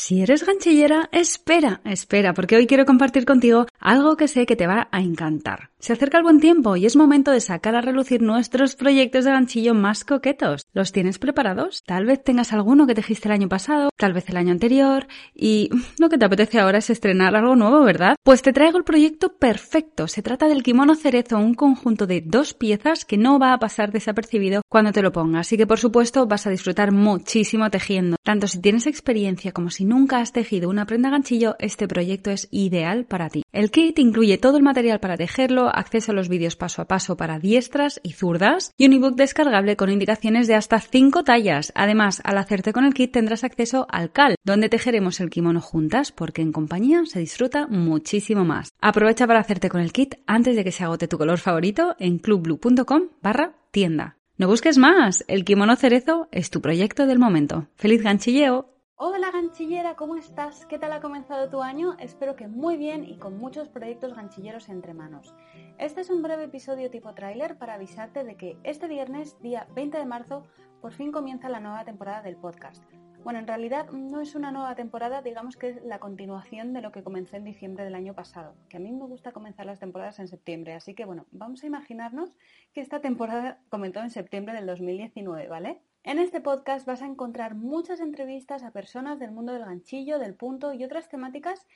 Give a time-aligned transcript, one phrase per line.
[0.00, 4.68] Si eres ganchillera, espera, espera, porque hoy quiero compartir contigo algo que sé que te
[4.68, 5.70] va a encantar.
[5.80, 9.32] Se acerca el buen tiempo y es momento de sacar a relucir nuestros proyectos de
[9.32, 10.66] ganchillo más coquetos.
[10.72, 11.82] ¿Los tienes preparados?
[11.84, 15.68] Tal vez tengas alguno que tejiste el año pasado, tal vez el año anterior, y
[15.98, 18.14] lo que te apetece ahora es estrenar algo nuevo, ¿verdad?
[18.22, 20.06] Pues te traigo el proyecto perfecto.
[20.06, 23.90] Se trata del kimono cerezo, un conjunto de dos piezas que no va a pasar
[23.90, 25.48] desapercibido cuando te lo pongas.
[25.48, 28.16] Así que por supuesto vas a disfrutar muchísimo tejiendo.
[28.24, 32.46] Tanto si tienes experiencia como si nunca has tejido una prenda ganchillo, este proyecto es
[32.50, 33.42] ideal para ti.
[33.52, 37.16] El kit incluye todo el material para tejerlo, acceso a los vídeos paso a paso
[37.16, 41.72] para diestras y zurdas y un ebook descargable con indicaciones de hasta 5 tallas.
[41.74, 46.12] Además, al hacerte con el kit tendrás acceso al CAL, donde tejeremos el kimono juntas
[46.12, 48.70] porque en compañía se disfruta muchísimo más.
[48.80, 52.18] Aprovecha para hacerte con el kit antes de que se agote tu color favorito en
[52.18, 54.16] clubblue.com barra tienda.
[54.36, 57.66] No busques más, el kimono cerezo es tu proyecto del momento.
[57.74, 58.77] ¡Feliz ganchilleo!
[59.00, 60.66] Hola ganchillera, ¿cómo estás?
[60.66, 61.94] ¿Qué tal ha comenzado tu año?
[62.00, 65.36] Espero que muy bien y con muchos proyectos ganchilleros entre manos.
[65.78, 69.98] Este es un breve episodio tipo tráiler para avisarte de que este viernes, día 20
[69.98, 70.42] de marzo,
[70.80, 72.82] por fin comienza la nueva temporada del podcast.
[73.22, 76.90] Bueno, en realidad no es una nueva temporada, digamos que es la continuación de lo
[76.90, 80.18] que comencé en diciembre del año pasado, que a mí me gusta comenzar las temporadas
[80.18, 82.36] en septiembre, así que bueno, vamos a imaginarnos
[82.72, 85.82] que esta temporada comenzó en septiembre del 2019, ¿vale?
[86.04, 90.34] En este podcast vas a encontrar muchas entrevistas a personas del mundo del ganchillo, del
[90.34, 91.66] punto y otras temáticas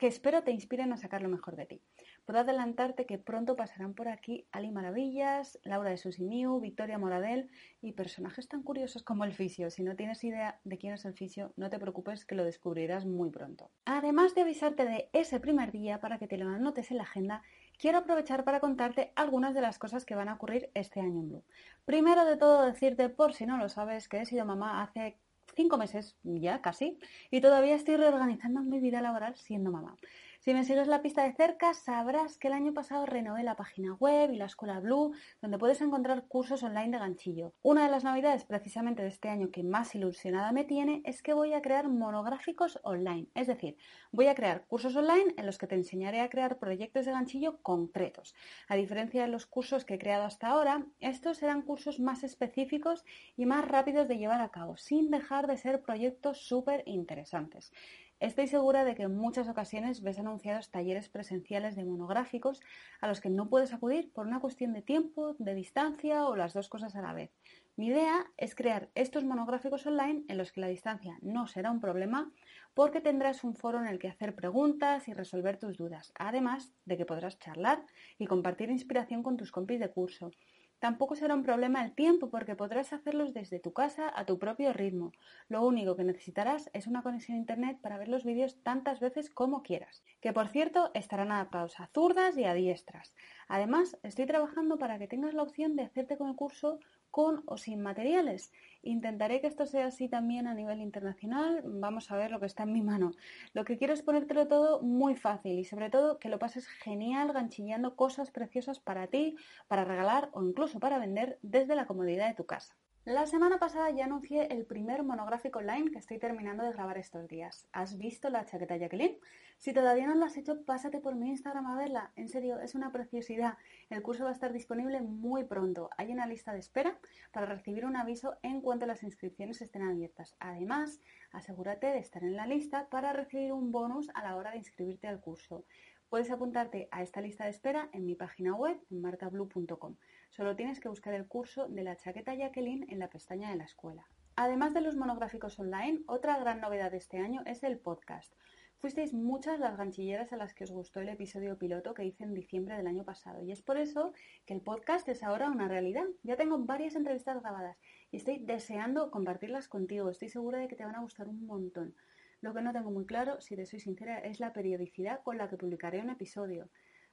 [0.00, 1.82] que espero te inspiren a sacar lo mejor de ti.
[2.24, 7.50] Puedo adelantarte que pronto pasarán por aquí Ali Maravillas, Laura de Susimiu, Victoria Moradel
[7.82, 9.70] y personajes tan curiosos como el fisio.
[9.70, 13.04] Si no tienes idea de quién es el fisio, no te preocupes que lo descubrirás
[13.04, 13.70] muy pronto.
[13.84, 17.42] Además de avisarte de ese primer día para que te lo anotes en la agenda,
[17.78, 21.28] quiero aprovechar para contarte algunas de las cosas que van a ocurrir este año en
[21.28, 21.44] Blue.
[21.84, 25.18] Primero de todo decirte, por si no lo sabes, que he sido mamá hace
[25.54, 26.98] cinco meses ya casi
[27.30, 29.96] y todavía estoy reorganizando mi vida laboral siendo mamá.
[30.42, 33.92] Si me sigues la pista de cerca, sabrás que el año pasado renové la página
[33.92, 37.52] web y la escuela Blue, donde puedes encontrar cursos online de ganchillo.
[37.60, 41.34] Una de las novedades precisamente de este año que más ilusionada me tiene es que
[41.34, 43.26] voy a crear monográficos online.
[43.34, 43.76] Es decir,
[44.12, 47.60] voy a crear cursos online en los que te enseñaré a crear proyectos de ganchillo
[47.60, 48.34] concretos.
[48.66, 53.04] A diferencia de los cursos que he creado hasta ahora, estos serán cursos más específicos
[53.36, 57.74] y más rápidos de llevar a cabo, sin dejar de ser proyectos súper interesantes.
[58.20, 62.60] Estoy segura de que en muchas ocasiones ves anunciados talleres presenciales de monográficos
[63.00, 66.52] a los que no puedes acudir por una cuestión de tiempo, de distancia o las
[66.52, 67.30] dos cosas a la vez.
[67.76, 71.80] Mi idea es crear estos monográficos online en los que la distancia no será un
[71.80, 72.30] problema
[72.74, 76.98] porque tendrás un foro en el que hacer preguntas y resolver tus dudas, además de
[76.98, 77.86] que podrás charlar
[78.18, 80.30] y compartir inspiración con tus compis de curso.
[80.80, 84.72] Tampoco será un problema el tiempo porque podrás hacerlos desde tu casa a tu propio
[84.72, 85.12] ritmo.
[85.46, 89.28] Lo único que necesitarás es una conexión a internet para ver los vídeos tantas veces
[89.30, 93.14] como quieras, que por cierto estarán adaptados a zurdas y a diestras.
[93.46, 96.80] Además, estoy trabajando para que tengas la opción de hacerte con el curso
[97.10, 98.52] con o sin materiales.
[98.82, 101.62] Intentaré que esto sea así también a nivel internacional.
[101.64, 103.12] Vamos a ver lo que está en mi mano.
[103.52, 107.32] Lo que quiero es ponértelo todo muy fácil y sobre todo que lo pases genial
[107.32, 109.36] ganchillando cosas preciosas para ti,
[109.68, 112.76] para regalar o incluso para vender desde la comodidad de tu casa.
[113.06, 117.26] La semana pasada ya anuncié el primer monográfico online que estoy terminando de grabar estos
[117.28, 117.66] días.
[117.72, 119.16] ¿Has visto la chaqueta Jacqueline?
[119.56, 122.12] Si todavía no la has hecho, pásate por mi Instagram a verla.
[122.16, 123.56] En serio, es una preciosidad.
[123.88, 125.88] El curso va a estar disponible muy pronto.
[125.96, 126.98] Hay una lista de espera
[127.32, 130.36] para recibir un aviso en cuanto las inscripciones estén abiertas.
[130.38, 131.00] Además,
[131.32, 135.08] asegúrate de estar en la lista para recibir un bonus a la hora de inscribirte
[135.08, 135.64] al curso.
[136.10, 139.96] Puedes apuntarte a esta lista de espera en mi página web, martablue.com.
[140.30, 143.64] Solo tienes que buscar el curso de la chaqueta Jacqueline en la pestaña de la
[143.64, 144.06] escuela.
[144.36, 148.32] Además de los monográficos online, otra gran novedad de este año es el podcast.
[148.78, 152.32] Fuisteis muchas las ganchilleras a las que os gustó el episodio piloto que hice en
[152.32, 154.14] diciembre del año pasado y es por eso
[154.46, 156.06] que el podcast es ahora una realidad.
[156.22, 157.76] Ya tengo varias entrevistas grabadas
[158.10, 160.08] y estoy deseando compartirlas contigo.
[160.08, 161.94] Estoy segura de que te van a gustar un montón.
[162.40, 165.50] Lo que no tengo muy claro, si te soy sincera, es la periodicidad con la
[165.50, 166.70] que publicaré un episodio.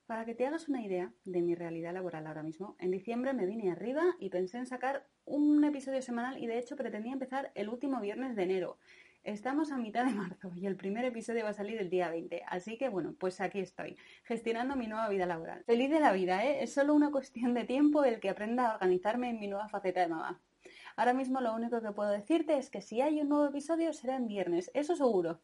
[0.08, 3.46] Para que te hagas una idea de mi realidad laboral ahora mismo, en diciembre me
[3.46, 7.68] vine arriba y pensé en sacar un episodio semanal y de hecho pretendía empezar el
[7.68, 8.78] último viernes de enero.
[9.26, 12.42] Estamos a mitad de marzo y el primer episodio va a salir el día 20,
[12.48, 15.66] así que bueno, pues aquí estoy, gestionando mi nueva vida laboral.
[15.66, 16.64] Feliz de la vida, ¿eh?
[16.64, 20.00] Es solo una cuestión de tiempo el que aprenda a organizarme en mi nueva faceta
[20.00, 20.42] de mamá.
[20.96, 24.16] Ahora mismo lo único que puedo decirte es que si hay un nuevo episodio será
[24.16, 25.42] en viernes, eso seguro.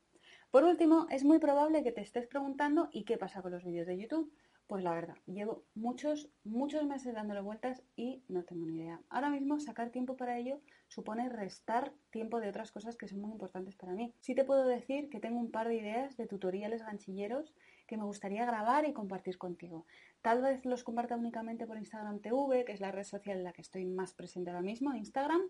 [0.51, 3.87] Por último, es muy probable que te estés preguntando ¿y qué pasa con los vídeos
[3.87, 4.31] de YouTube?
[4.67, 9.01] Pues la verdad, llevo muchos, muchos meses dándole vueltas y no tengo ni idea.
[9.09, 13.31] Ahora mismo sacar tiempo para ello supone restar tiempo de otras cosas que son muy
[13.31, 14.13] importantes para mí.
[14.21, 17.53] Sí te puedo decir que tengo un par de ideas de tutoriales ganchilleros
[17.87, 19.85] que me gustaría grabar y compartir contigo.
[20.21, 23.53] Tal vez los comparta únicamente por Instagram TV, que es la red social en la
[23.53, 25.41] que estoy más presente ahora mismo, Instagram,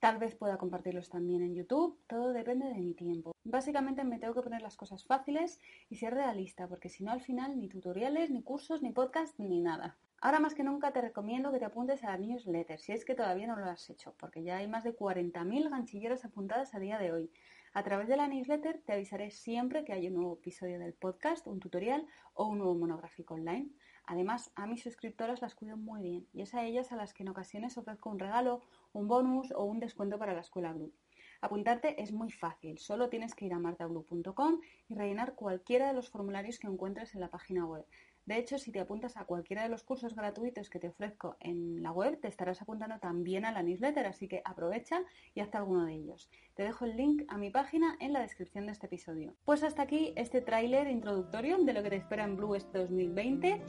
[0.00, 3.32] Tal vez pueda compartirlos también en YouTube, todo depende de mi tiempo.
[3.44, 7.22] Básicamente me tengo que poner las cosas fáciles y ser realista, porque si no al
[7.22, 9.96] final ni tutoriales, ni cursos, ni podcast, ni nada.
[10.20, 13.14] Ahora más que nunca te recomiendo que te apuntes a la newsletter, si es que
[13.14, 16.98] todavía no lo has hecho, porque ya hay más de 40.000 ganchilleras apuntadas a día
[16.98, 17.30] de hoy.
[17.74, 21.46] A través de la newsletter te avisaré siempre que hay un nuevo episodio del podcast,
[21.46, 23.68] un tutorial o un nuevo monográfico online.
[24.06, 27.22] Además, a mis suscriptoras las cuido muy bien y es a ellas a las que
[27.22, 28.60] en ocasiones ofrezco un regalo,
[28.92, 30.92] un bonus o un descuento para la escuela Blue.
[31.40, 36.08] Apuntarte es muy fácil, solo tienes que ir a martablue.com y rellenar cualquiera de los
[36.08, 37.84] formularios que encuentres en la página web.
[38.26, 41.82] De hecho, si te apuntas a cualquiera de los cursos gratuitos que te ofrezco en
[41.82, 45.02] la web, te estarás apuntando también a la newsletter, así que aprovecha
[45.34, 46.30] y hazte alguno de ellos.
[46.54, 49.34] Te dejo el link a mi página en la descripción de este episodio.
[49.44, 53.60] Pues hasta aquí este tráiler introductorio de lo que te espera en Blue este 2020.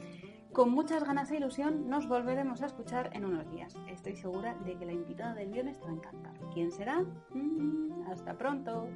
[0.52, 3.76] Con muchas ganas e ilusión nos volveremos a escuchar en unos días.
[3.88, 6.32] Estoy segura de que la invitada del viernes te va a encantar.
[6.54, 7.02] ¿Quién será?
[7.34, 8.88] Mm, hasta pronto.